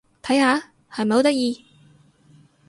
[0.23, 0.71] 睇下！
[0.91, 1.63] 係咪好得意？